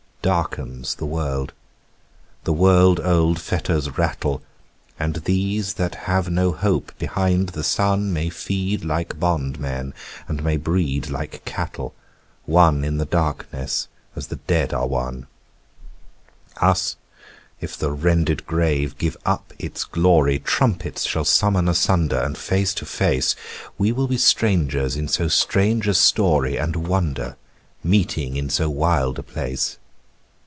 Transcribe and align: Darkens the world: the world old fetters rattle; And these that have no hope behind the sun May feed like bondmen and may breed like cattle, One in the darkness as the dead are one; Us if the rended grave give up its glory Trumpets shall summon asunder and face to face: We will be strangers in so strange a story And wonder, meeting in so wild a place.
Darkens 0.23 0.93
the 0.93 1.07
world: 1.07 1.51
the 2.43 2.53
world 2.53 2.99
old 2.99 3.41
fetters 3.41 3.97
rattle; 3.97 4.43
And 4.99 5.15
these 5.15 5.73
that 5.73 5.95
have 6.05 6.29
no 6.29 6.51
hope 6.51 6.91
behind 6.99 7.49
the 7.49 7.63
sun 7.63 8.13
May 8.13 8.29
feed 8.29 8.85
like 8.85 9.19
bondmen 9.19 9.95
and 10.27 10.43
may 10.43 10.57
breed 10.57 11.09
like 11.09 11.43
cattle, 11.43 11.95
One 12.45 12.83
in 12.83 12.97
the 12.97 13.05
darkness 13.05 13.87
as 14.15 14.27
the 14.27 14.35
dead 14.35 14.75
are 14.75 14.85
one; 14.85 15.25
Us 16.57 16.97
if 17.59 17.75
the 17.75 17.89
rended 17.91 18.45
grave 18.45 18.99
give 18.99 19.17
up 19.25 19.53
its 19.57 19.83
glory 19.85 20.37
Trumpets 20.37 21.03
shall 21.03 21.25
summon 21.25 21.67
asunder 21.67 22.19
and 22.19 22.37
face 22.37 22.75
to 22.75 22.85
face: 22.85 23.35
We 23.79 23.91
will 23.91 24.07
be 24.07 24.17
strangers 24.19 24.95
in 24.95 25.07
so 25.07 25.27
strange 25.29 25.87
a 25.87 25.95
story 25.95 26.57
And 26.57 26.75
wonder, 26.75 27.37
meeting 27.83 28.35
in 28.37 28.51
so 28.51 28.69
wild 28.69 29.17
a 29.17 29.23
place. 29.23 29.79